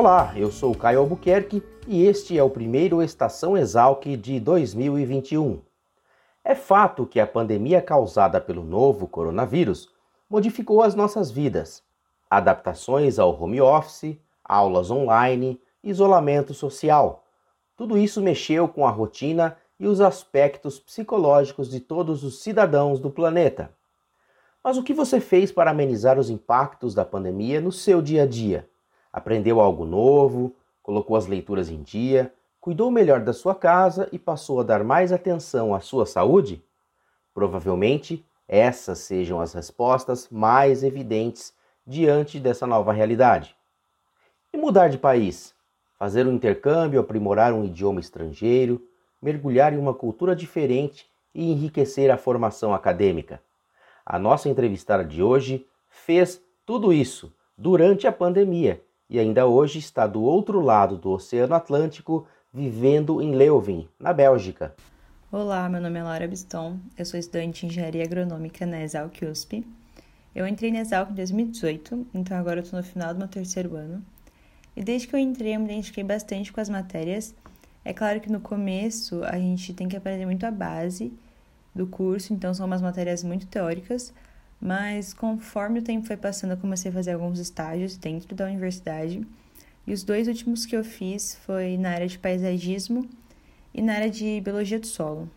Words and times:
Olá, 0.00 0.32
eu 0.36 0.52
sou 0.52 0.76
Caio 0.76 1.00
Albuquerque 1.00 1.60
e 1.84 2.06
este 2.06 2.38
é 2.38 2.42
o 2.44 2.48
primeiro 2.48 3.02
Estação 3.02 3.58
Exalc 3.58 4.06
de 4.06 4.38
2021. 4.38 5.60
É 6.44 6.54
fato 6.54 7.04
que 7.04 7.18
a 7.18 7.26
pandemia 7.26 7.82
causada 7.82 8.40
pelo 8.40 8.62
novo 8.62 9.08
coronavírus 9.08 9.88
modificou 10.30 10.84
as 10.84 10.94
nossas 10.94 11.32
vidas. 11.32 11.82
Adaptações 12.30 13.18
ao 13.18 13.42
home 13.42 13.60
office, 13.60 14.16
aulas 14.44 14.88
online, 14.88 15.60
isolamento 15.82 16.54
social. 16.54 17.24
Tudo 17.76 17.98
isso 17.98 18.22
mexeu 18.22 18.68
com 18.68 18.86
a 18.86 18.90
rotina 18.92 19.56
e 19.80 19.88
os 19.88 20.00
aspectos 20.00 20.78
psicológicos 20.78 21.68
de 21.68 21.80
todos 21.80 22.22
os 22.22 22.40
cidadãos 22.40 23.00
do 23.00 23.10
planeta. 23.10 23.74
Mas 24.62 24.76
o 24.78 24.84
que 24.84 24.94
você 24.94 25.18
fez 25.18 25.50
para 25.50 25.72
amenizar 25.72 26.20
os 26.20 26.30
impactos 26.30 26.94
da 26.94 27.04
pandemia 27.04 27.60
no 27.60 27.72
seu 27.72 28.00
dia 28.00 28.22
a 28.22 28.26
dia? 28.26 28.64
Aprendeu 29.12 29.60
algo 29.60 29.84
novo, 29.84 30.54
colocou 30.82 31.16
as 31.16 31.26
leituras 31.26 31.70
em 31.70 31.82
dia, 31.82 32.32
cuidou 32.60 32.90
melhor 32.90 33.20
da 33.20 33.32
sua 33.32 33.54
casa 33.54 34.08
e 34.12 34.18
passou 34.18 34.60
a 34.60 34.62
dar 34.62 34.82
mais 34.82 35.12
atenção 35.12 35.74
à 35.74 35.80
sua 35.80 36.06
saúde? 36.06 36.64
Provavelmente 37.34 38.24
essas 38.48 39.00
sejam 39.00 39.40
as 39.40 39.52
respostas 39.52 40.28
mais 40.30 40.82
evidentes 40.82 41.52
diante 41.86 42.40
dessa 42.40 42.66
nova 42.66 42.92
realidade. 42.92 43.54
E 44.52 44.56
mudar 44.56 44.88
de 44.88 44.96
país? 44.96 45.54
Fazer 45.98 46.26
um 46.26 46.32
intercâmbio, 46.32 47.00
aprimorar 47.00 47.52
um 47.52 47.64
idioma 47.64 48.00
estrangeiro, 48.00 48.82
mergulhar 49.20 49.74
em 49.74 49.78
uma 49.78 49.92
cultura 49.92 50.34
diferente 50.34 51.06
e 51.34 51.52
enriquecer 51.52 52.10
a 52.10 52.16
formação 52.16 52.72
acadêmica. 52.72 53.42
A 54.06 54.18
nossa 54.18 54.48
entrevistada 54.48 55.04
de 55.04 55.22
hoje 55.22 55.66
fez 55.88 56.40
tudo 56.64 56.92
isso 56.92 57.32
durante 57.56 58.06
a 58.06 58.12
pandemia 58.12 58.82
e 59.10 59.18
ainda 59.18 59.46
hoje 59.46 59.78
está 59.78 60.06
do 60.06 60.22
outro 60.22 60.60
lado 60.60 60.98
do 60.98 61.10
Oceano 61.10 61.54
Atlântico, 61.54 62.26
vivendo 62.52 63.22
em 63.22 63.34
Leuven, 63.34 63.88
na 63.98 64.12
Bélgica. 64.12 64.74
Olá, 65.32 65.68
meu 65.68 65.80
nome 65.80 65.98
é 65.98 66.02
Laura 66.02 66.28
Biston, 66.28 66.78
eu 66.96 67.06
sou 67.06 67.18
estudante 67.18 67.60
de 67.60 67.66
Engenharia 67.66 68.04
Agronômica 68.04 68.66
na 68.66 68.82
Exalc 68.82 69.22
USP. 69.22 69.66
Eu 70.34 70.46
entrei 70.46 70.70
na 70.70 70.80
Exalc 70.80 71.10
em 71.10 71.14
2018, 71.14 72.06
então 72.12 72.36
agora 72.36 72.60
estou 72.60 72.78
no 72.78 72.84
final 72.84 73.14
do 73.14 73.18
meu 73.18 73.28
terceiro 73.28 73.76
ano. 73.76 74.04
E 74.76 74.82
desde 74.82 75.08
que 75.08 75.14
eu 75.14 75.18
entrei, 75.18 75.56
eu 75.56 75.60
me 75.60 75.66
identifiquei 75.66 76.04
bastante 76.04 76.52
com 76.52 76.60
as 76.60 76.68
matérias. 76.68 77.34
É 77.84 77.94
claro 77.94 78.20
que 78.20 78.30
no 78.30 78.40
começo 78.40 79.24
a 79.24 79.38
gente 79.38 79.72
tem 79.72 79.88
que 79.88 79.96
aprender 79.96 80.26
muito 80.26 80.44
a 80.44 80.50
base 80.50 81.12
do 81.74 81.86
curso, 81.86 82.34
então 82.34 82.52
são 82.52 82.66
umas 82.66 82.82
matérias 82.82 83.24
muito 83.24 83.46
teóricas, 83.46 84.12
mas 84.60 85.14
conforme 85.14 85.78
o 85.78 85.82
tempo 85.82 86.06
foi 86.06 86.16
passando, 86.16 86.52
eu 86.52 86.56
comecei 86.56 86.90
a 86.90 86.94
fazer 86.94 87.12
alguns 87.12 87.38
estágios 87.38 87.96
dentro 87.96 88.34
da 88.34 88.44
universidade. 88.44 89.26
E 89.86 89.92
os 89.92 90.02
dois 90.02 90.28
últimos 90.28 90.66
que 90.66 90.76
eu 90.76 90.84
fiz 90.84 91.36
foi 91.46 91.76
na 91.76 91.90
área 91.90 92.06
de 92.06 92.18
paisagismo 92.18 93.08
e 93.72 93.80
na 93.80 93.94
área 93.94 94.10
de 94.10 94.40
biologia 94.40 94.78
do 94.78 94.86
solo. 94.86 95.28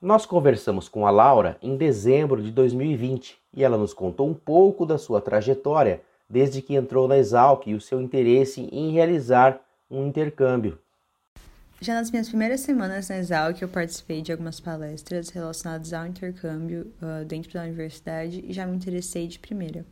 Nós 0.00 0.24
conversamos 0.24 0.88
com 0.88 1.06
a 1.06 1.10
Laura 1.10 1.58
em 1.60 1.76
dezembro 1.76 2.42
de 2.42 2.50
2020 2.50 3.36
e 3.54 3.64
ela 3.64 3.76
nos 3.76 3.92
contou 3.92 4.28
um 4.28 4.34
pouco 4.34 4.86
da 4.86 4.98
sua 4.98 5.20
trajetória 5.20 6.02
desde 6.28 6.60
que 6.60 6.74
entrou 6.74 7.08
na 7.08 7.16
Exalc 7.16 7.66
e 7.66 7.74
o 7.74 7.80
seu 7.80 8.00
interesse 8.00 8.68
em 8.72 8.92
realizar 8.92 9.60
um 9.90 10.06
intercâmbio. 10.06 10.78
Já 11.78 11.94
nas 11.94 12.10
minhas 12.10 12.28
primeiras 12.28 12.62
semanas 12.62 13.10
na 13.10 13.18
Exalc, 13.18 13.60
eu 13.60 13.68
participei 13.68 14.22
de 14.22 14.32
algumas 14.32 14.58
palestras 14.58 15.28
relacionadas 15.28 15.92
ao 15.92 16.06
intercâmbio 16.06 16.90
uh, 17.02 17.22
dentro 17.26 17.52
da 17.52 17.64
universidade 17.64 18.42
e 18.46 18.52
já 18.52 18.66
me 18.66 18.74
interessei 18.74 19.28
de 19.28 19.38
primeira. 19.38 19.84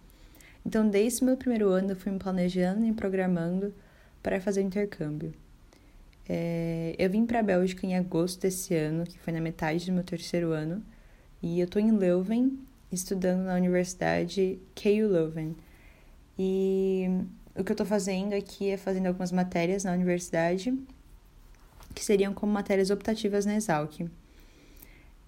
Então, 0.65 0.89
desde 0.89 1.21
o 1.21 1.27
meu 1.27 1.37
primeiro 1.37 1.69
ano, 1.69 1.91
eu 1.91 1.97
fui 1.97 2.11
me 2.11 2.19
planejando 2.19 2.81
e 2.81 2.89
me 2.89 2.95
programando 2.95 3.75
para 4.23 4.41
fazer 4.41 4.63
o 4.63 4.67
intercâmbio. 4.67 5.35
É, 6.27 6.95
eu 6.99 7.11
vim 7.11 7.27
para 7.27 7.41
a 7.41 7.43
Bélgica 7.43 7.87
em 7.87 7.95
agosto 7.95 8.41
desse 8.41 8.75
ano, 8.75 9.05
que 9.05 9.19
foi 9.19 9.35
na 9.35 9.41
metade 9.43 9.85
do 9.85 9.93
meu 9.93 10.03
terceiro 10.03 10.53
ano, 10.53 10.83
e 11.43 11.61
eu 11.61 11.67
estou 11.67 11.83
em 11.83 11.93
Leuven, 11.93 12.59
estudando 12.91 13.43
na 13.43 13.55
Universidade 13.57 14.59
KU 14.75 15.07
Leuven. 15.07 15.55
E 16.39 17.11
o 17.55 17.63
que 17.63 17.73
eu 17.73 17.75
estou 17.75 17.87
fazendo 17.87 18.33
aqui 18.33 18.71
é 18.71 18.79
fazendo 18.79 19.07
algumas 19.07 19.31
matérias 19.31 19.85
na 19.85 19.93
universidade 19.93 20.75
que 21.95 22.05
seriam 22.05 22.35
como 22.35 22.53
matérias 22.53 22.91
optativas 22.91 23.47
na 23.47 23.55
Exalc. 23.55 24.01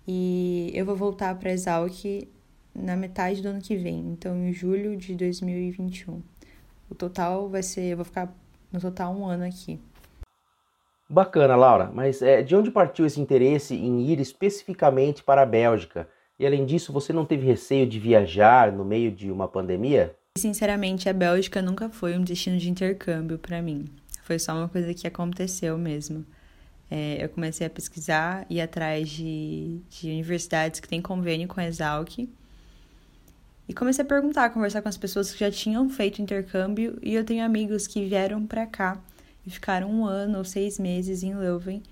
E 0.06 0.70
eu 0.74 0.84
vou 0.84 0.96
voltar 0.96 1.34
para 1.36 1.50
a 1.50 1.52
Exalc 1.52 2.28
na 2.74 2.96
metade 2.96 3.40
do 3.40 3.48
ano 3.48 3.60
que 3.60 3.76
vem, 3.76 4.00
então 4.10 4.36
em 4.36 4.52
julho 4.52 4.96
de 4.96 5.14
2021. 5.14 6.22
O 6.90 6.94
total 6.94 7.48
vai 7.48 7.62
ser, 7.62 7.92
eu 7.92 7.96
vou 7.96 8.04
ficar 8.04 8.32
no 8.70 8.80
total 8.80 9.14
um 9.14 9.26
ano 9.26 9.44
aqui. 9.44 9.80
Bacana, 11.08 11.56
Laura, 11.56 11.90
mas 11.92 12.20
é, 12.20 12.42
de 12.42 12.54
onde 12.54 12.70
partiu 12.70 13.06
esse 13.06 13.20
interesse 13.20 13.74
em 13.74 14.02
ir 14.02 14.20
especificamente 14.20 15.22
para 15.22 15.42
a 15.42 15.46
Bélgica? 15.46 16.08
E 16.38 16.46
além 16.46 16.66
disso, 16.66 16.92
você 16.92 17.12
não 17.12 17.24
teve 17.24 17.46
receio 17.46 17.86
de 17.86 17.98
viajar 17.98 18.70
no 18.70 18.84
meio 18.84 19.10
de 19.10 19.30
uma 19.30 19.48
pandemia? 19.48 20.14
Sinceramente, 20.36 21.08
a 21.08 21.12
Bélgica 21.12 21.62
nunca 21.62 21.88
foi 21.88 22.16
um 22.16 22.22
destino 22.22 22.58
de 22.58 22.68
intercâmbio 22.68 23.38
para 23.38 23.62
mim. 23.62 23.86
Foi 24.22 24.38
só 24.38 24.52
uma 24.52 24.68
coisa 24.68 24.92
que 24.92 25.06
aconteceu 25.06 25.78
mesmo 25.78 26.26
é, 26.90 27.24
eu 27.24 27.28
comecei 27.28 27.66
a 27.66 27.70
pesquisar 27.70 28.46
e 28.48 28.60
atrás 28.60 29.08
de, 29.08 29.80
de 29.90 30.08
universidades 30.08 30.80
que 30.80 30.88
têm 30.88 31.02
convênio 31.02 31.48
com 31.48 31.60
a 31.60 31.66
Exalc. 31.66 32.28
E 33.68 33.74
comecei 33.74 34.04
a 34.04 34.06
perguntar, 34.06 34.50
conversar 34.50 34.80
com 34.80 34.88
as 34.88 34.96
pessoas 34.96 35.32
que 35.32 35.40
já 35.40 35.50
tinham 35.50 35.88
feito 35.90 36.22
intercâmbio. 36.22 36.98
E 37.02 37.14
eu 37.14 37.24
tenho 37.24 37.44
amigos 37.44 37.86
que 37.86 38.06
vieram 38.06 38.46
para 38.46 38.64
cá 38.66 39.00
e 39.44 39.50
ficaram 39.50 39.90
um 39.90 40.04
ano 40.04 40.38
ou 40.38 40.44
seis 40.44 40.78
meses 40.78 41.22
em 41.24 41.34
Leuven. 41.34 41.82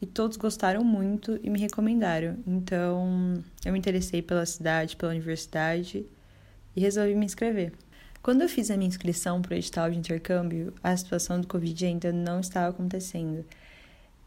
E 0.00 0.06
todos 0.06 0.36
gostaram 0.36 0.84
muito 0.84 1.38
e 1.42 1.48
me 1.48 1.58
recomendaram. 1.58 2.36
Então, 2.46 3.42
eu 3.64 3.72
me 3.72 3.78
interessei 3.78 4.20
pela 4.20 4.44
cidade, 4.44 4.96
pela 4.96 5.12
universidade 5.12 6.04
e 6.76 6.80
resolvi 6.80 7.14
me 7.14 7.24
inscrever. 7.24 7.72
Quando 8.22 8.42
eu 8.42 8.48
fiz 8.48 8.70
a 8.70 8.76
minha 8.76 8.88
inscrição 8.88 9.40
para 9.40 9.54
o 9.54 9.56
edital 9.56 9.90
de 9.90 9.98
intercâmbio, 9.98 10.74
a 10.82 10.96
situação 10.96 11.40
do 11.40 11.46
Covid 11.46 11.86
ainda 11.86 12.12
não 12.12 12.40
estava 12.40 12.68
acontecendo. 12.68 13.44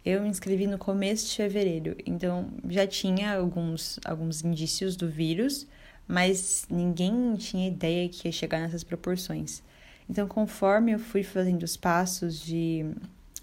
Eu 0.06 0.22
me 0.22 0.30
inscrevi 0.30 0.68
no 0.68 0.78
começo 0.78 1.28
de 1.28 1.36
fevereiro, 1.36 1.98
então 2.06 2.48
já 2.70 2.86
tinha 2.86 3.36
alguns, 3.36 4.00
alguns 4.06 4.44
indícios 4.44 4.96
do 4.96 5.10
vírus, 5.10 5.66
mas 6.08 6.68
ninguém 6.70 7.34
tinha 7.38 7.68
ideia 7.68 8.08
que 8.08 8.28
ia 8.28 8.32
chegar 8.32 8.60
nessas 8.60 8.84
proporções. 8.84 9.64
Então, 10.08 10.28
conforme 10.28 10.92
eu 10.92 11.00
fui 11.00 11.24
fazendo 11.24 11.64
os 11.64 11.76
passos 11.76 12.40
de 12.40 12.86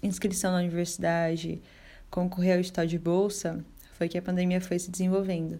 inscrição 0.01 0.53
na 0.53 0.59
universidade, 0.59 1.61
concorrer 2.09 2.53
ao 2.53 2.59
edital 2.59 2.85
de 2.85 2.97
bolsa, 2.97 3.61
foi 3.97 4.07
que 4.07 4.17
a 4.17 4.21
pandemia 4.21 4.61
foi 4.61 4.79
se 4.79 4.89
desenvolvendo. 4.89 5.59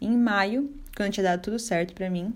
Em 0.00 0.16
maio, 0.16 0.74
quando 0.96 1.12
tinha 1.12 1.22
dado 1.22 1.42
tudo 1.42 1.58
certo 1.60 1.94
para 1.94 2.10
mim, 2.10 2.34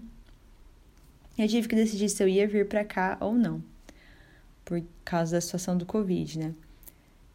eu 1.37 1.49
tive 1.49 1.67
que 1.67 1.75
decidir 1.75 2.09
se 2.09 2.23
eu 2.23 2.29
ia 2.29 2.47
vir 2.47 2.69
para 2.69 2.85
cá 2.85 3.17
ou 3.21 3.35
não, 3.35 3.61
por 4.65 4.81
causa 5.05 5.33
da 5.33 5.41
situação 5.41 5.77
do 5.77 5.85
Covid, 5.85 6.39
né? 6.39 6.55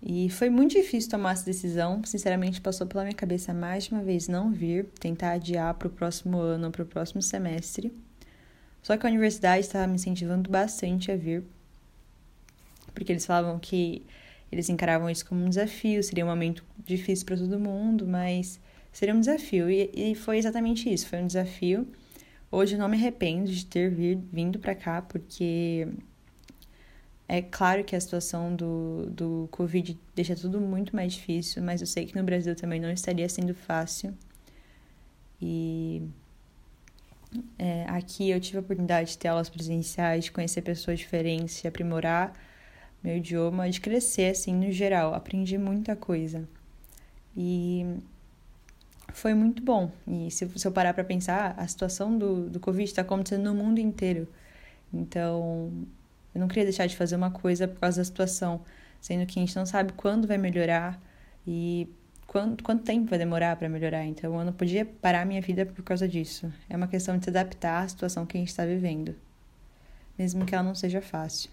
E 0.04 0.30
foi 0.30 0.50
muito 0.50 0.72
difícil 0.72 1.12
tomar 1.12 1.34
essa 1.34 1.46
decisão. 1.46 2.02
Sinceramente, 2.04 2.60
passou 2.60 2.88
pela 2.88 3.04
minha 3.04 3.16
cabeça 3.16 3.54
mais 3.54 3.86
de 3.86 3.92
uma 3.92 4.02
vez 4.02 4.28
não 4.28 4.52
vir, 4.52 4.86
tentar 5.00 5.34
adiar 5.34 5.74
para 5.76 5.88
o 5.88 5.92
próximo 5.92 6.40
ano, 6.40 6.72
para 6.72 6.84
o 6.84 6.86
próximo 6.86 7.22
semestre. 7.22 7.94
Só 8.82 8.98
que 8.98 9.06
a 9.06 9.10
universidade 9.10 9.66
estava 9.66 9.86
me 9.86 9.96
incentivando 9.96 10.50
bastante 10.50 11.12
a 11.12 11.16
vir, 11.16 11.44
porque 12.94 13.12
eles 13.12 13.26
falavam 13.26 13.60
que 13.60 14.04
eles 14.52 14.70
encaravam 14.70 15.10
isso 15.10 15.26
como 15.26 15.46
um 15.46 15.50
desafio, 15.50 16.04
seria 16.04 16.26
um 16.26 16.30
momento 16.30 16.64
difícil 16.84 17.26
para 17.26 17.38
todo 17.38 17.60
mundo, 17.60 18.08
mas 18.08 18.60
seria 18.92 19.14
um 19.14 19.20
desafio. 19.20 19.70
E, 19.70 19.92
e, 19.94 20.16
foi 20.16 20.38
exatamente 20.38 20.92
isso, 20.92 21.08
foi 21.08 21.22
um 21.22 21.28
desafio. 21.28 21.88
Hoje 22.52 22.76
eu 22.76 22.80
não 22.80 22.90
me 22.90 22.98
arrependo 22.98 23.52
de 23.52 23.66
ter 23.66 23.90
vir, 23.90 24.18
vindo 24.34 24.60
para 24.60 24.76
cá, 24.76 25.02
porque 25.02 25.88
é 27.38 27.42
claro 27.42 27.84
que 27.84 27.96
a 27.96 28.02
situação 28.02 28.56
do, 28.56 29.08
do 29.10 29.50
Covid 29.52 29.98
deixa 30.16 30.36
tudo 30.36 30.60
muito 30.60 30.96
mais 30.96 31.14
difícil, 31.14 31.64
mas 31.64 31.82
eu 31.82 31.88
sei 31.88 32.06
que 32.06 32.16
no 32.16 32.24
Brasil 32.24 32.56
também 32.56 32.80
não 32.80 32.92
estaria 32.92 33.28
sendo 33.30 33.54
fácil. 33.56 34.14
E 35.42 36.02
É, 37.58 37.86
aqui 37.88 38.30
eu 38.30 38.40
tive 38.42 38.58
a 38.58 38.62
oportunidade 38.62 39.12
de 39.12 39.18
ter 39.18 39.30
aulas 39.30 39.50
presenciais, 39.50 40.26
de 40.26 40.32
conhecer 40.32 40.62
pessoas 40.62 41.00
diferentes, 41.00 41.62
de 41.62 41.68
aprimorar 41.68 42.34
meu 43.04 43.18
idioma, 43.18 43.70
de 43.70 43.80
crescer, 43.82 44.32
assim, 44.32 44.54
no 44.56 44.72
geral. 44.72 45.14
Aprendi 45.14 45.58
muita 45.58 45.96
coisa. 45.96 46.48
E 47.36 47.86
foi 49.14 49.34
muito 49.34 49.62
bom. 49.64 49.92
E 50.08 50.30
se, 50.32 50.48
se 50.58 50.68
eu 50.68 50.72
parar 50.72 50.94
para 50.94 51.04
pensar, 51.04 51.56
a 51.58 51.68
situação 51.68 52.18
do, 52.18 52.50
do 52.50 52.60
Covid 52.60 52.84
está 52.90 53.02
acontecendo 53.02 53.44
no 53.46 53.56
mundo 53.56 53.80
inteiro. 53.80 54.28
Então, 54.94 55.72
eu 56.34 56.40
não 56.40 56.48
queria 56.48 56.64
deixar 56.64 56.88
de 56.88 56.96
fazer 56.96 57.16
uma 57.16 57.32
coisa 57.32 57.68
por 57.68 57.80
causa 57.80 57.98
da 57.98 58.06
situação, 58.06 58.62
sendo 59.00 59.26
que 59.26 59.40
a 59.40 59.42
gente 59.42 59.56
não 59.56 59.66
sabe 59.66 59.94
quando 59.94 60.28
vai 60.28 60.38
melhorar 60.38 61.02
e 61.46 61.90
quanto, 62.28 62.64
quanto 62.64 62.84
tempo 62.84 63.10
vai 63.10 63.20
demorar 63.20 63.56
para 63.58 63.68
melhorar. 63.68 64.06
Então, 64.06 64.38
eu 64.40 64.46
não 64.46 64.54
podia 64.54 64.86
parar 64.86 65.26
minha 65.26 65.42
vida 65.42 65.66
por 65.66 65.84
causa 65.84 66.08
disso. 66.08 66.52
É 66.70 66.78
uma 66.78 66.88
questão 66.88 67.18
de 67.18 67.26
se 67.26 67.30
adaptar 67.30 67.84
à 67.84 67.88
situação 67.88 68.26
que 68.26 68.38
a 68.38 68.40
gente 68.40 68.50
está 68.50 68.66
vivendo, 68.66 69.16
mesmo 70.18 70.46
que 70.46 70.56
ela 70.56 70.64
não 70.64 70.76
seja 70.76 71.02
fácil. 71.02 71.50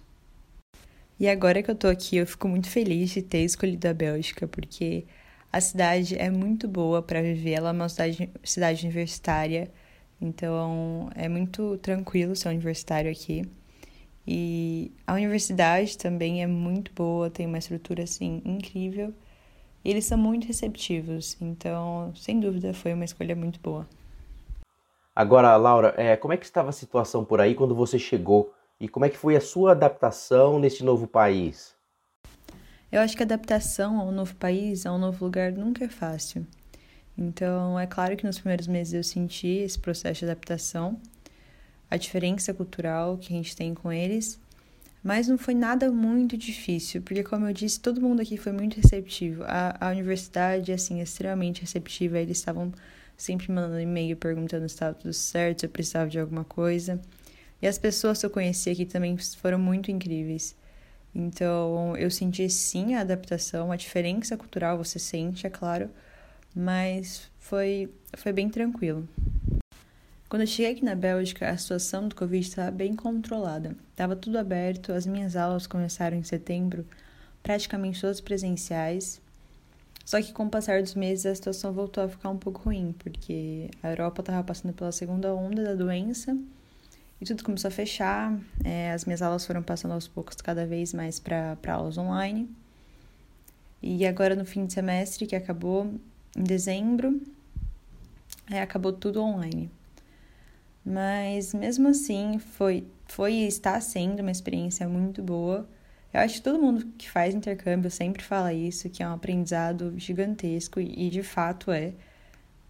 E 1.18 1.28
agora 1.28 1.62
que 1.62 1.70
eu 1.70 1.74
tô 1.74 1.88
aqui, 1.88 2.16
eu 2.16 2.26
fico 2.26 2.46
muito 2.46 2.68
feliz 2.70 3.10
de 3.10 3.22
ter 3.22 3.44
escolhido 3.44 3.88
a 3.88 3.94
Bélgica, 3.94 4.46
porque 4.46 5.04
a 5.52 5.60
cidade 5.60 6.16
é 6.16 6.30
muito 6.30 6.68
boa 6.68 7.02
para 7.02 7.20
viver, 7.20 7.54
ela 7.54 7.70
é 7.70 7.72
uma 7.72 7.88
cidade, 7.88 8.30
cidade 8.44 8.84
universitária, 8.86 9.68
então 10.20 11.10
é 11.16 11.28
muito 11.28 11.76
tranquilo 11.78 12.36
ser 12.36 12.50
universitário 12.50 13.10
aqui. 13.10 13.42
E 14.30 14.92
a 15.06 15.14
universidade 15.14 15.96
também 15.96 16.42
é 16.42 16.46
muito 16.46 16.92
boa, 16.92 17.30
tem 17.30 17.46
uma 17.46 17.56
estrutura 17.56 18.02
assim 18.02 18.42
incrível. 18.44 19.14
E 19.82 19.88
eles 19.90 20.04
são 20.04 20.18
muito 20.18 20.46
receptivos, 20.46 21.34
então, 21.40 22.12
sem 22.14 22.38
dúvida, 22.38 22.74
foi 22.74 22.92
uma 22.92 23.06
escolha 23.06 23.34
muito 23.34 23.58
boa. 23.58 23.88
Agora, 25.16 25.56
Laura, 25.56 25.94
é, 25.96 26.14
como 26.14 26.34
é 26.34 26.36
que 26.36 26.44
estava 26.44 26.68
a 26.68 26.72
situação 26.72 27.24
por 27.24 27.40
aí 27.40 27.54
quando 27.54 27.74
você 27.74 27.98
chegou? 27.98 28.52
E 28.78 28.86
como 28.86 29.06
é 29.06 29.08
que 29.08 29.16
foi 29.16 29.34
a 29.34 29.40
sua 29.40 29.70
adaptação 29.70 30.58
nesse 30.58 30.84
novo 30.84 31.06
país? 31.06 31.74
Eu 32.92 33.00
acho 33.00 33.16
que 33.16 33.22
a 33.22 33.24
adaptação 33.24 33.98
ao 33.98 34.12
novo 34.12 34.36
país, 34.36 34.84
a 34.84 34.92
um 34.92 34.98
novo 34.98 35.24
lugar, 35.24 35.52
nunca 35.52 35.86
é 35.86 35.88
fácil. 35.88 36.46
Então, 37.16 37.80
é 37.80 37.86
claro 37.86 38.14
que 38.14 38.26
nos 38.26 38.38
primeiros 38.38 38.66
meses 38.66 38.92
eu 38.92 39.02
senti 39.02 39.48
esse 39.48 39.78
processo 39.78 40.20
de 40.20 40.26
adaptação, 40.26 41.00
a 41.90 41.96
diferença 41.96 42.52
cultural 42.52 43.18
que 43.18 43.32
a 43.32 43.36
gente 43.36 43.56
tem 43.56 43.74
com 43.74 43.92
eles, 43.92 44.38
mas 45.02 45.28
não 45.28 45.38
foi 45.38 45.54
nada 45.54 45.90
muito 45.90 46.36
difícil, 46.36 47.00
porque, 47.02 47.22
como 47.22 47.46
eu 47.46 47.52
disse, 47.52 47.80
todo 47.80 48.00
mundo 48.00 48.20
aqui 48.20 48.36
foi 48.36 48.52
muito 48.52 48.76
receptivo. 48.76 49.44
A, 49.44 49.76
a 49.80 49.90
universidade, 49.90 50.72
assim, 50.72 51.00
é 51.00 51.04
extremamente 51.04 51.60
receptiva, 51.60 52.18
eles 52.18 52.38
estavam 52.38 52.72
sempre 53.16 53.50
mandando 53.50 53.80
e-mail 53.80 54.16
perguntando 54.16 54.68
se 54.68 54.74
estava 54.74 54.94
tudo 54.94 55.12
certo, 55.12 55.60
se 55.60 55.66
eu 55.66 55.70
precisava 55.70 56.10
de 56.10 56.18
alguma 56.18 56.44
coisa. 56.44 57.00
E 57.60 57.66
as 57.66 57.78
pessoas 57.78 58.20
que 58.20 58.26
eu 58.26 58.30
conheci 58.30 58.70
aqui 58.70 58.84
também 58.84 59.16
foram 59.16 59.58
muito 59.58 59.90
incríveis. 59.90 60.56
Então, 61.14 61.96
eu 61.96 62.10
senti 62.10 62.48
sim 62.50 62.94
a 62.94 63.00
adaptação, 63.00 63.72
a 63.72 63.76
diferença 63.76 64.36
cultural 64.36 64.78
você 64.78 64.98
sente, 64.98 65.46
é 65.46 65.50
claro, 65.50 65.90
mas 66.54 67.30
foi, 67.38 67.90
foi 68.16 68.32
bem 68.32 68.48
tranquilo. 68.48 69.08
Quando 70.28 70.42
eu 70.42 70.46
cheguei 70.46 70.72
aqui 70.72 70.84
na 70.84 70.94
Bélgica, 70.94 71.48
a 71.48 71.56
situação 71.56 72.06
do 72.06 72.14
Covid 72.14 72.46
estava 72.46 72.70
bem 72.70 72.94
controlada. 72.94 73.74
Estava 73.92 74.14
tudo 74.14 74.36
aberto, 74.38 74.92
as 74.92 75.06
minhas 75.06 75.34
aulas 75.34 75.66
começaram 75.66 76.18
em 76.18 76.22
setembro, 76.22 76.86
praticamente 77.42 77.98
todas 77.98 78.20
presenciais. 78.20 79.22
Só 80.04 80.20
que 80.20 80.34
com 80.34 80.44
o 80.44 80.50
passar 80.50 80.82
dos 80.82 80.94
meses 80.94 81.24
a 81.24 81.34
situação 81.34 81.72
voltou 81.72 82.04
a 82.04 82.08
ficar 82.10 82.28
um 82.28 82.36
pouco 82.36 82.60
ruim, 82.60 82.94
porque 82.98 83.70
a 83.82 83.88
Europa 83.88 84.20
estava 84.20 84.44
passando 84.44 84.74
pela 84.74 84.92
segunda 84.92 85.34
onda 85.34 85.64
da 85.64 85.74
doença 85.74 86.36
e 87.18 87.24
tudo 87.24 87.42
começou 87.42 87.68
a 87.68 87.72
fechar. 87.72 88.38
É, 88.62 88.92
as 88.92 89.06
minhas 89.06 89.22
aulas 89.22 89.46
foram 89.46 89.62
passando 89.62 89.92
aos 89.92 90.06
poucos 90.06 90.36
cada 90.42 90.66
vez 90.66 90.92
mais 90.92 91.18
para 91.18 91.56
aulas 91.68 91.96
online. 91.96 92.50
E 93.82 94.06
agora 94.06 94.36
no 94.36 94.44
fim 94.44 94.66
de 94.66 94.74
semestre, 94.74 95.26
que 95.26 95.34
acabou 95.34 95.90
em 96.36 96.42
dezembro, 96.42 97.18
é, 98.50 98.60
acabou 98.60 98.92
tudo 98.92 99.22
online. 99.22 99.70
Mas 100.88 101.52
mesmo 101.52 101.88
assim, 101.88 102.38
foi, 102.38 102.86
foi 103.06 103.34
e 103.34 103.46
está 103.46 103.78
sendo 103.78 104.20
uma 104.20 104.30
experiência 104.30 104.88
muito 104.88 105.22
boa. 105.22 105.68
Eu 106.14 106.20
acho 106.20 106.36
que 106.36 106.42
todo 106.42 106.58
mundo 106.58 106.86
que 106.96 107.10
faz 107.10 107.34
intercâmbio 107.34 107.90
sempre 107.90 108.22
fala 108.22 108.54
isso, 108.54 108.88
que 108.88 109.02
é 109.02 109.08
um 109.08 109.12
aprendizado 109.12 109.92
gigantesco, 109.98 110.80
e 110.80 111.10
de 111.10 111.22
fato 111.22 111.70
é, 111.70 111.92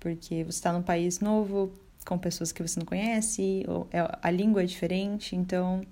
porque 0.00 0.42
você 0.42 0.58
está 0.58 0.72
num 0.72 0.82
país 0.82 1.20
novo, 1.20 1.72
com 2.04 2.18
pessoas 2.18 2.50
que 2.50 2.60
você 2.60 2.80
não 2.80 2.86
conhece, 2.86 3.64
é, 3.92 4.18
a 4.20 4.30
língua 4.32 4.64
é 4.64 4.66
diferente, 4.66 5.36
então 5.36 5.82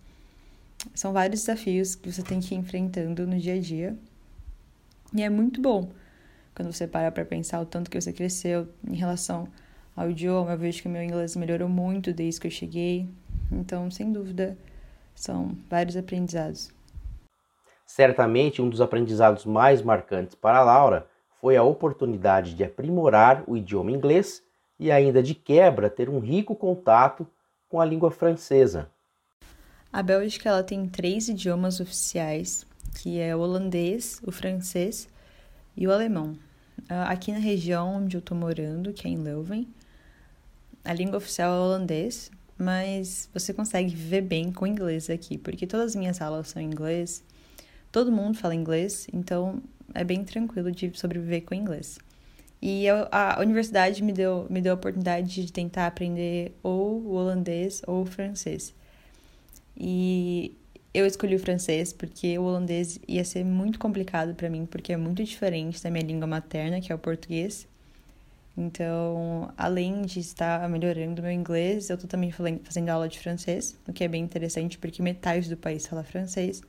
são 0.95 1.13
vários 1.13 1.43
desafios 1.43 1.95
que 1.95 2.11
você 2.11 2.25
tem 2.25 2.41
que 2.41 2.57
ir 2.57 2.59
enfrentando 2.59 3.25
no 3.25 3.39
dia 3.39 3.55
a 3.55 3.61
dia. 3.61 3.97
E 5.15 5.23
é 5.23 5.31
muito 5.31 5.61
bom 5.61 5.93
quando 6.57 6.73
você 6.73 6.89
para 6.89 7.13
para 7.13 7.25
pensar 7.25 7.61
o 7.61 7.67
tanto 7.67 7.89
que 7.89 8.01
você 8.01 8.13
cresceu 8.13 8.69
em 8.85 8.97
relação 8.97 9.47
ao 9.97 10.11
idioma. 10.11 10.53
Eu 10.53 10.59
vejo 10.59 10.83
que 10.83 10.89
meu 10.89 11.03
inglês 11.03 11.35
melhorou 11.35 11.69
muito 11.69 12.13
desde 12.13 12.41
que 12.41 12.47
eu 12.47 12.51
cheguei. 12.51 13.09
Então, 13.51 13.91
sem 13.91 14.13
dúvida, 14.13 14.57
são 15.15 15.57
vários 15.69 15.97
aprendizados. 15.97 16.71
Certamente, 17.87 18.61
um 18.61 18.69
dos 18.69 18.81
aprendizados 18.81 19.47
mais 19.47 19.81
marcantes 19.81 20.35
para 20.35 20.59
a 20.59 20.65
Laura 20.65 21.07
foi 21.41 21.57
a 21.57 21.63
oportunidade 21.63 22.55
de 22.55 22.65
aprimorar 22.65 23.45
o 23.47 23.57
idioma 23.57 23.93
inglês 23.93 24.43
e 24.79 24.91
ainda 24.91 25.23
de 25.23 25.35
quebra 25.35 25.89
ter 25.89 26.09
um 26.09 26.19
rico 26.19 26.55
contato 26.55 27.27
com 27.69 27.81
a 27.81 27.85
língua 27.85 28.11
francesa. 28.11 28.91
A 29.93 30.03
Bélgica 30.03 30.49
ela 30.49 30.63
tem 30.63 30.89
três 30.89 31.29
idiomas 31.29 31.81
oficiais, 31.81 32.67
que 33.01 33.19
é 33.19 33.35
o 33.35 33.41
holandês, 33.41 34.21
o 34.27 34.33
francês 34.33 35.09
e 35.77 35.87
o 35.87 35.93
alemão. 35.93 36.37
Ah, 36.89 37.11
aqui 37.11 37.33
na 37.33 37.39
região 37.39 37.97
onde 37.97 38.17
eu 38.17 38.19
estou 38.19 38.37
morando, 38.37 38.93
que 38.93 39.07
é 39.07 39.11
em 39.11 39.17
Leuven, 39.17 39.67
a 40.87 40.93
língua 40.93 41.19
oficial 41.19 41.53
é 41.53 41.59
holandês, 41.59 42.31
mas 42.57 43.29
você 43.35 43.53
consegue 43.53 43.95
viver 43.95 44.23
bem 44.23 44.53
com 44.53 44.67
inglês 44.67 45.11
aqui, 45.11 45.37
porque 45.37 45.67
todas 45.67 45.89
as 45.89 45.97
minhas 45.97 46.21
aulas 46.23 46.49
são 46.49 46.63
em 46.63 46.67
inglês, 46.67 47.23
todo 47.91 48.13
mundo 48.13 48.39
fala 48.39 48.55
inglês, 48.55 49.07
então 49.13 49.61
é 49.93 50.05
bem 50.05 50.25
tranquilo 50.25 50.71
de 50.71 50.97
sobreviver 50.99 51.45
com 51.45 51.55
inglês. 51.55 51.99
E 52.63 52.87
eu, 52.87 53.07
a 53.13 53.39
universidade 53.41 54.03
me 54.03 54.13
deu, 54.13 54.47
me 54.49 54.61
deu 54.61 54.73
a 54.73 54.75
oportunidade 54.77 55.45
de 55.45 55.53
tentar 55.53 55.87
aprender 55.87 56.57
ou 56.63 57.03
o 57.03 57.13
holandês 57.13 57.83
ou 57.87 58.03
o 58.03 58.07
francês. 58.07 58.75
E 59.77 60.57
eu 60.95 61.05
escolhi 61.05 61.35
o 61.35 61.39
francês 61.39 61.93
porque 61.93 62.39
o 62.39 62.45
holandês 62.45 62.99
ia 63.07 63.25
ser 63.25 63.45
muito 63.45 63.79
complicado 63.79 64.35
para 64.35 64.49
mim, 64.49 64.65
porque 64.65 64.93
é 64.93 64.97
muito 64.97 65.23
diferente 65.23 65.83
da 65.83 65.91
minha 65.91 66.05
língua 66.05 66.27
materna, 66.27 66.81
que 66.81 66.91
é 66.91 66.95
o 66.95 66.99
português. 66.99 67.69
Então, 68.57 69.53
além 69.57 70.03
de 70.03 70.19
estar 70.19 70.67
melhorando 70.69 71.21
meu 71.21 71.31
inglês, 71.31 71.91
eu 71.91 71.99
tô 71.99 72.07
também 72.07 72.31
fazendo 72.31 72.89
aula 72.89 73.07
de 73.07 73.19
francês, 73.19 73.79
o 73.87 73.93
que 73.93 74.03
é 74.03 74.09
bem 74.09 74.25
interessante 74.25 74.79
porque 74.79 75.03
metade 75.03 75.51
do 75.51 75.57
país 75.59 75.87
fala 75.87 76.03
francês. 76.03 76.63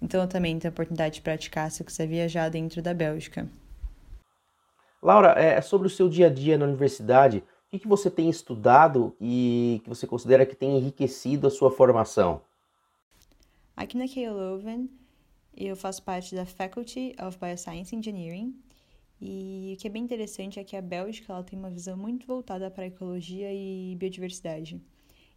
Então, 0.00 0.20
eu 0.20 0.28
também 0.28 0.56
tenho 0.60 0.70
a 0.70 0.72
oportunidade 0.72 1.16
de 1.16 1.22
praticar 1.22 1.70
se 1.72 1.82
eu 1.82 1.86
quiser 1.86 2.06
viajar 2.06 2.48
dentro 2.48 2.80
da 2.80 2.94
Bélgica. 2.94 3.48
Laura, 5.02 5.32
é, 5.32 5.60
sobre 5.60 5.88
o 5.88 5.90
seu 5.90 6.08
dia 6.08 6.26
a 6.26 6.30
dia 6.30 6.56
na 6.56 6.66
universidade, 6.66 7.38
o 7.38 7.70
que, 7.70 7.80
que 7.80 7.88
você 7.88 8.08
tem 8.08 8.30
estudado 8.30 9.16
e 9.20 9.80
que 9.82 9.88
você 9.88 10.06
considera 10.06 10.46
que 10.46 10.54
tem 10.54 10.78
enriquecido 10.78 11.48
a 11.48 11.50
sua 11.50 11.70
formação? 11.70 12.40
Aqui 13.76 13.96
na 13.96 14.06
KU 14.06 14.32
Leuven, 14.32 14.88
eu 15.56 15.74
faço 15.76 16.02
parte 16.02 16.34
da 16.34 16.46
Faculty 16.46 17.16
of 17.20 17.36
Bioscience 17.38 17.94
Engineering 17.94 18.54
e 19.20 19.74
o 19.76 19.80
que 19.80 19.86
é 19.88 19.90
bem 19.90 20.02
interessante 20.02 20.60
é 20.60 20.64
que 20.64 20.76
a 20.76 20.82
Bélgica 20.82 21.32
ela 21.32 21.42
tem 21.42 21.58
uma 21.58 21.70
visão 21.70 21.96
muito 21.96 22.26
voltada 22.26 22.70
para 22.70 22.84
a 22.84 22.86
ecologia 22.86 23.52
e 23.52 23.96
biodiversidade. 23.96 24.80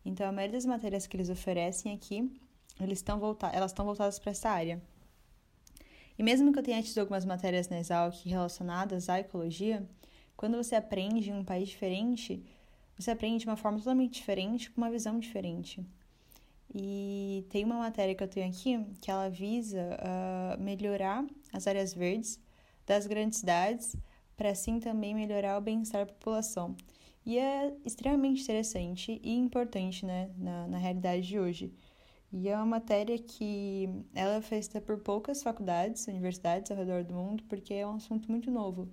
Então, 0.05 0.27
a 0.27 0.31
maioria 0.31 0.57
das 0.57 0.65
matérias 0.65 1.07
que 1.07 1.15
eles 1.15 1.29
oferecem 1.29 1.93
aqui, 1.93 2.31
eles 2.79 2.99
estão 2.99 3.19
elas 3.51 3.71
estão 3.71 3.85
voltadas 3.85 4.19
para 4.19 4.31
essa 4.31 4.49
área. 4.49 4.81
E 6.17 6.23
mesmo 6.23 6.51
que 6.53 6.59
eu 6.59 6.63
tenha 6.63 6.81
tido 6.83 6.99
algumas 6.99 7.25
matérias 7.25 7.69
na 7.69 7.79
Exalc 7.79 8.23
relacionadas 8.25 9.09
à 9.09 9.19
ecologia, 9.19 9.87
quando 10.37 10.57
você 10.57 10.75
aprende 10.75 11.31
em 11.31 11.33
um 11.33 11.43
país 11.43 11.69
diferente, 11.69 12.43
você 12.97 13.11
aprende 13.11 13.39
de 13.39 13.47
uma 13.47 13.55
forma 13.55 13.79
totalmente 13.79 14.13
diferente, 14.13 14.69
com 14.69 14.81
uma 14.81 14.91
visão 14.91 15.19
diferente. 15.19 15.83
E 16.73 17.45
tem 17.49 17.65
uma 17.65 17.77
matéria 17.77 18.13
que 18.13 18.23
eu 18.23 18.27
tenho 18.27 18.47
aqui 18.47 18.79
que 19.01 19.09
ela 19.09 19.29
visa 19.29 19.81
uh, 19.81 20.61
melhorar 20.61 21.25
as 21.51 21.67
áreas 21.67 21.93
verdes 21.93 22.39
das 22.91 23.07
grandes 23.07 23.39
cidades, 23.39 23.95
para 24.35 24.49
assim 24.49 24.77
também 24.77 25.15
melhorar 25.15 25.57
o 25.57 25.61
bem-estar 25.61 26.05
da 26.05 26.11
população. 26.11 26.75
E 27.25 27.39
é 27.39 27.73
extremamente 27.85 28.43
interessante 28.43 29.21
e 29.23 29.33
importante 29.33 30.05
né, 30.05 30.29
na, 30.37 30.67
na 30.67 30.77
realidade 30.77 31.25
de 31.25 31.39
hoje. 31.39 31.73
E 32.33 32.49
é 32.49 32.55
uma 32.57 32.65
matéria 32.65 33.17
que 33.17 33.87
ela 34.13 34.35
é 34.35 34.41
feita 34.41 34.81
por 34.81 34.97
poucas 34.97 35.41
faculdades, 35.41 36.05
universidades 36.07 36.69
ao 36.69 36.75
redor 36.75 37.05
do 37.05 37.13
mundo, 37.13 37.43
porque 37.47 37.73
é 37.73 37.87
um 37.87 37.95
assunto 37.95 38.29
muito 38.29 38.51
novo. 38.51 38.89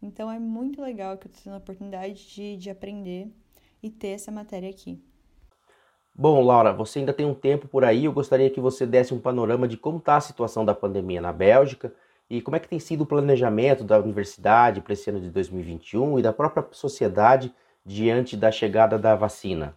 Então 0.00 0.30
é 0.30 0.38
muito 0.38 0.80
legal 0.80 1.18
que 1.18 1.26
eu 1.26 1.30
estou 1.30 1.44
tendo 1.44 1.54
a 1.54 1.58
oportunidade 1.58 2.26
de, 2.34 2.56
de 2.56 2.70
aprender 2.70 3.30
e 3.82 3.90
ter 3.90 4.08
essa 4.08 4.32
matéria 4.32 4.70
aqui. 4.70 4.98
Bom, 6.14 6.40
Laura, 6.42 6.72
você 6.72 7.00
ainda 7.00 7.12
tem 7.12 7.26
um 7.26 7.34
tempo 7.34 7.68
por 7.68 7.84
aí. 7.84 8.06
Eu 8.06 8.12
gostaria 8.12 8.48
que 8.48 8.60
você 8.60 8.86
desse 8.86 9.12
um 9.12 9.20
panorama 9.20 9.68
de 9.68 9.76
como 9.76 9.98
está 9.98 10.16
a 10.16 10.20
situação 10.20 10.64
da 10.64 10.74
pandemia 10.74 11.20
na 11.20 11.32
Bélgica 11.32 11.94
e 12.28 12.40
como 12.40 12.56
é 12.56 12.60
que 12.60 12.68
tem 12.68 12.78
sido 12.78 13.02
o 13.02 13.06
planejamento 13.06 13.84
da 13.84 13.98
universidade 13.98 14.80
para 14.80 14.92
esse 14.92 15.10
ano 15.10 15.20
de 15.20 15.30
2021 15.30 16.18
e 16.18 16.22
da 16.22 16.32
própria 16.32 16.66
sociedade 16.72 17.52
diante 17.84 18.36
da 18.36 18.50
chegada 18.50 18.98
da 18.98 19.14
vacina. 19.14 19.76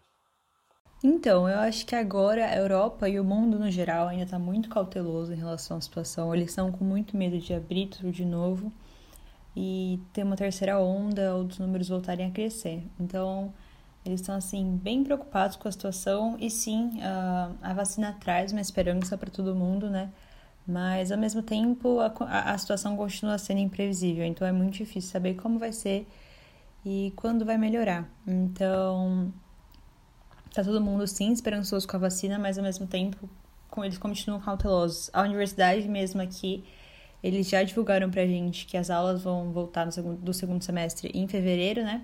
Então, 1.04 1.48
eu 1.48 1.60
acho 1.60 1.86
que 1.86 1.96
agora 1.96 2.46
a 2.46 2.56
Europa 2.56 3.08
e 3.08 3.20
o 3.20 3.24
mundo 3.24 3.60
no 3.60 3.70
geral 3.70 4.08
ainda 4.08 4.24
está 4.24 4.40
muito 4.40 4.68
cauteloso 4.68 5.32
em 5.32 5.36
relação 5.36 5.78
à 5.78 5.82
situação. 5.82 6.34
Eles 6.34 6.50
estão 6.50 6.72
com 6.72 6.84
muito 6.84 7.16
medo 7.16 7.38
de 7.38 7.54
abrir 7.54 7.88
tudo 7.88 8.12
de 8.12 8.26
novo 8.26 8.72
e 9.56 10.00
ter 10.12 10.24
uma 10.24 10.36
terceira 10.36 10.80
onda 10.80 11.36
ou 11.36 11.44
dos 11.44 11.60
números 11.60 11.90
voltarem 11.90 12.26
a 12.26 12.32
crescer. 12.32 12.84
Então, 13.00 13.54
eles 14.04 14.22
estão 14.22 14.36
assim 14.36 14.78
bem 14.78 15.04
preocupados 15.04 15.56
com 15.56 15.68
a 15.68 15.72
situação 15.72 16.36
e 16.40 16.50
sim, 16.50 17.00
a, 17.02 17.52
a 17.62 17.74
vacina 17.74 18.16
traz 18.20 18.52
uma 18.52 18.62
esperança 18.62 19.18
para 19.18 19.30
todo 19.30 19.54
mundo, 19.54 19.90
né? 19.90 20.10
Mas 20.68 21.12
ao 21.12 21.18
mesmo 21.18 21.42
tempo 21.42 22.00
a, 22.00 22.52
a 22.52 22.58
situação 22.58 22.98
continua 22.98 23.38
sendo 23.38 23.60
imprevisível, 23.60 24.26
então 24.26 24.46
é 24.46 24.52
muito 24.52 24.74
difícil 24.76 25.10
saber 25.12 25.36
como 25.36 25.58
vai 25.58 25.72
ser 25.72 26.08
e 26.86 27.14
quando 27.16 27.46
vai 27.46 27.58
melhorar. 27.58 28.10
Então, 28.28 29.32
Tá 30.58 30.64
todo 30.64 30.82
mundo 30.82 31.06
sim 31.06 31.32
esperançoso 31.32 31.88
com 31.88 31.98
a 31.98 32.00
vacina, 32.00 32.40
mas 32.40 32.58
ao 32.58 32.64
mesmo 32.64 32.88
tempo 32.88 33.30
eles 33.78 34.00
continuam 34.00 34.42
cautelosos. 34.42 35.08
A 35.14 35.22
universidade 35.22 35.88
mesmo 35.88 36.20
aqui, 36.20 36.64
eles 37.22 37.48
já 37.48 37.62
divulgaram 37.62 38.10
pra 38.10 38.26
gente 38.26 38.66
que 38.66 38.76
as 38.76 38.90
aulas 38.90 39.22
vão 39.22 39.52
voltar 39.52 39.86
no 39.86 39.92
segundo, 39.92 40.18
do 40.18 40.34
segundo 40.34 40.64
semestre 40.64 41.12
em 41.14 41.28
fevereiro, 41.28 41.84
né? 41.84 42.02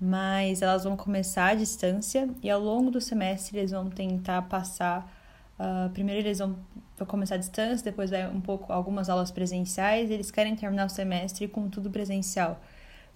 Mas 0.00 0.62
elas 0.62 0.84
vão 0.84 0.96
começar 0.96 1.46
à 1.46 1.54
distância 1.56 2.28
e 2.40 2.48
ao 2.48 2.60
longo 2.60 2.88
do 2.88 3.00
semestre 3.00 3.58
eles 3.58 3.72
vão 3.72 3.90
tentar 3.90 4.42
passar. 4.42 5.15
Uh, 5.58 5.88
primeiro 5.90 6.20
eles 6.20 6.38
vão, 6.38 6.56
vão 6.96 7.06
começar 7.06 7.36
à 7.36 7.38
distância, 7.38 7.84
depois 7.84 8.10
vai 8.10 8.28
um 8.28 8.40
pouco 8.40 8.72
algumas 8.72 9.08
aulas 9.08 9.30
presenciais. 9.30 10.10
Eles 10.10 10.30
querem 10.30 10.54
terminar 10.54 10.86
o 10.86 10.90
semestre 10.90 11.48
com 11.48 11.68
tudo 11.68 11.90
presencial. 11.90 12.60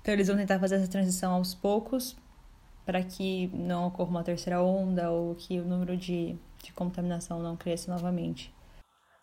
Então 0.01 0.15
eles 0.15 0.29
vão 0.29 0.37
tentar 0.37 0.59
fazer 0.59 0.77
essa 0.77 0.89
transição 0.89 1.35
aos 1.35 1.55
poucos 1.55 2.17
para 2.85 3.03
que 3.03 3.49
não 3.55 3.87
ocorra 3.87 4.11
uma 4.11 4.25
terceira 4.25 4.63
onda 4.63 5.11
ou 5.11 5.35
que 5.35 5.61
o 5.61 5.65
número 5.65 5.97
de, 5.97 6.37
de 6.63 6.73
contaminação 6.73 7.39
não 7.41 7.57
cresça 7.57 7.93
novamente. 7.93 8.53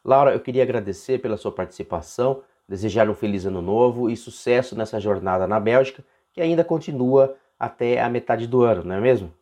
Laura, 0.06 0.32
eu 0.32 0.40
queria 0.40 0.64
agradecer 0.64 1.20
pela 1.20 1.36
sua 1.36 1.52
participação, 1.52 2.44
desejar 2.70 3.10
um 3.10 3.16
feliz 3.16 3.46
ano 3.46 3.62
novo 3.62 4.10
e 4.10 4.16
sucesso 4.16 4.76
nessa 4.76 5.00
jornada 5.00 5.48
na 5.48 5.60
Bélgica, 5.60 6.04
que 6.32 6.40
ainda 6.40 6.64
continua 6.64 7.36
até 7.60 8.00
a 8.00 8.08
metade 8.08 8.48
do 8.48 8.64
ano, 8.64 8.84
não 8.84 8.96
é 8.96 9.02
mesmo? 9.02 9.34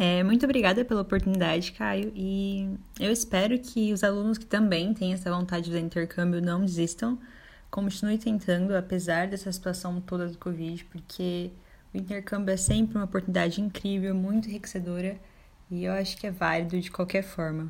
É, 0.00 0.22
muito 0.22 0.44
obrigada 0.44 0.84
pela 0.84 1.00
oportunidade, 1.00 1.72
Caio, 1.72 2.12
e 2.14 2.72
eu 3.00 3.10
espero 3.10 3.58
que 3.58 3.92
os 3.92 4.04
alunos 4.04 4.38
que 4.38 4.46
também 4.46 4.94
têm 4.94 5.12
essa 5.12 5.28
vontade 5.28 5.72
de 5.72 5.76
intercâmbio 5.76 6.40
não 6.40 6.60
desistam, 6.60 7.18
continue 7.68 8.16
tentando, 8.16 8.76
apesar 8.76 9.26
dessa 9.26 9.50
situação 9.50 10.00
toda 10.00 10.28
do 10.28 10.38
Covid, 10.38 10.84
porque 10.84 11.50
o 11.92 11.98
intercâmbio 11.98 12.52
é 12.54 12.56
sempre 12.56 12.96
uma 12.96 13.06
oportunidade 13.06 13.60
incrível, 13.60 14.14
muito 14.14 14.48
enriquecedora 14.48 15.18
e 15.68 15.84
eu 15.84 15.92
acho 15.92 16.16
que 16.16 16.28
é 16.28 16.30
válido 16.30 16.80
de 16.80 16.92
qualquer 16.92 17.22
forma. 17.22 17.68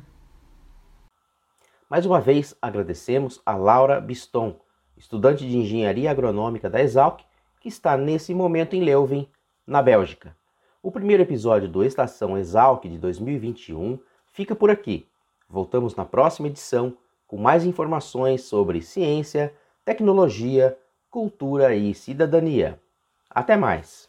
Mais 1.89 2.05
uma 2.05 2.21
vez 2.21 2.55
agradecemos 2.61 3.41
a 3.43 3.55
Laura 3.55 3.99
Biston, 3.99 4.55
estudante 4.95 5.49
de 5.49 5.57
engenharia 5.57 6.11
agronômica 6.11 6.69
da 6.69 6.79
Exalc, 6.79 7.21
que 7.59 7.69
está 7.69 7.97
nesse 7.97 8.35
momento 8.35 8.75
em 8.75 8.83
Leuven, 8.83 9.27
na 9.65 9.81
Bélgica. 9.81 10.37
O 10.81 10.91
primeiro 10.91 11.21
episódio 11.21 11.67
do 11.67 11.83
Estação 11.83 12.37
Exalc 12.37 12.85
de 12.85 12.97
2021 12.97 13.99
fica 14.31 14.55
por 14.55 14.69
aqui. 14.69 15.05
Voltamos 15.49 15.93
na 15.93 16.05
próxima 16.05 16.47
edição 16.47 16.95
com 17.27 17.35
mais 17.35 17.65
informações 17.65 18.43
sobre 18.43 18.81
ciência, 18.81 19.53
tecnologia, 19.83 20.77
cultura 21.09 21.75
e 21.75 21.93
cidadania. 21.93 22.79
Até 23.29 23.57
mais! 23.57 24.07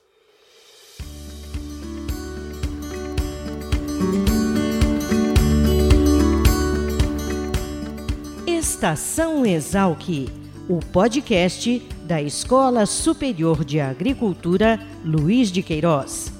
Estação 8.47 9.45
Exalc, 9.45 10.09
o 10.69 10.79
podcast 10.93 11.81
da 12.05 12.23
Escola 12.23 12.87
Superior 12.87 13.65
de 13.65 13.81
Agricultura 13.81 14.79
Luiz 15.05 15.51
de 15.51 15.63
Queiroz, 15.63 16.40